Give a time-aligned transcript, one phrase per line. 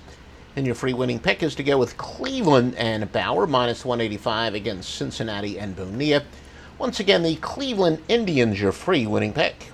[0.55, 4.95] And your free winning pick is to go with Cleveland and Bauer, minus 185 against
[4.95, 6.23] Cincinnati and Bonilla.
[6.79, 9.71] Once again, the Cleveland Indians, your free winning pick.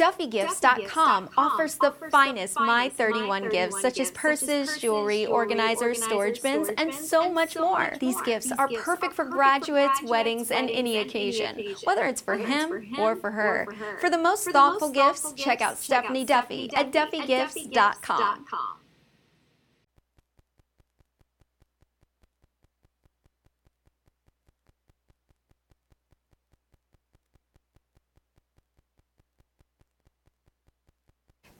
[0.00, 6.94] DuffyGifts.com offers the finest My 31 gifts, such as purses, jewelry, organizers, storage bins, and
[6.94, 7.92] so much more.
[8.00, 13.14] These gifts are perfect for graduates, weddings, and any occasion, whether it's for him or
[13.14, 13.66] for her.
[14.00, 18.79] For the most thoughtful gifts, check out Stephanie Duffy at DuffyGifts.com.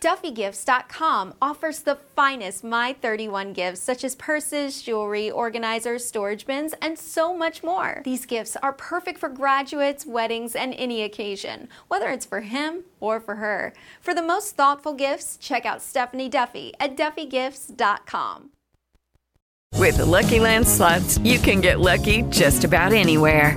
[0.01, 6.99] DuffyGifts.com offers the finest My 31 gifts, such as purses, jewelry, organizers, storage bins, and
[6.99, 8.01] so much more.
[8.05, 13.21] These gifts are perfect for graduates, weddings, and any occasion, whether it's for him or
[13.21, 13.75] for her.
[14.01, 18.51] For the most thoughtful gifts, check out Stephanie Duffy at DuffyGifts.com.
[19.77, 23.57] With the Lucky Land slots, you can get lucky just about anywhere.